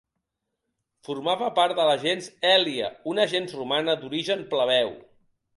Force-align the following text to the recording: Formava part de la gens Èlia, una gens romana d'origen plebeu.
Formava 1.07 1.49
part 1.59 1.77
de 1.81 1.85
la 1.89 1.99
gens 2.05 2.31
Èlia, 2.53 2.89
una 3.15 3.29
gens 3.35 3.57
romana 3.61 3.99
d'origen 4.03 4.43
plebeu. 4.55 4.95